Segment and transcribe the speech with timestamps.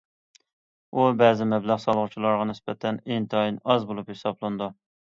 [0.99, 4.77] بۇ بەزى مەبلەغ سالغۇچىلارغا نىسبەتەن ئىنتايىن ئاز بولۇپ ھېسابلىنىدۇ.